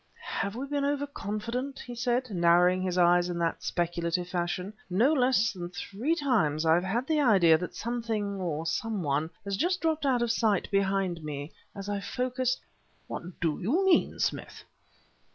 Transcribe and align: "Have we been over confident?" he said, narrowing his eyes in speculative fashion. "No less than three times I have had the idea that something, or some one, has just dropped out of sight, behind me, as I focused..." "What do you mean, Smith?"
"Have 0.41 0.55
we 0.55 0.65
been 0.65 0.83
over 0.83 1.05
confident?" 1.05 1.77
he 1.77 1.93
said, 1.93 2.27
narrowing 2.31 2.81
his 2.81 2.97
eyes 2.97 3.29
in 3.29 3.39
speculative 3.59 4.27
fashion. 4.27 4.73
"No 4.89 5.13
less 5.13 5.53
than 5.53 5.69
three 5.69 6.15
times 6.15 6.65
I 6.65 6.73
have 6.73 6.83
had 6.83 7.05
the 7.05 7.19
idea 7.21 7.55
that 7.59 7.75
something, 7.75 8.37
or 8.37 8.65
some 8.65 9.03
one, 9.03 9.29
has 9.45 9.55
just 9.57 9.79
dropped 9.79 10.07
out 10.07 10.23
of 10.23 10.31
sight, 10.31 10.71
behind 10.71 11.23
me, 11.23 11.51
as 11.75 11.87
I 11.87 11.99
focused..." 11.99 12.61
"What 13.05 13.39
do 13.39 13.61
you 13.61 13.85
mean, 13.85 14.17
Smith?" 14.17 14.63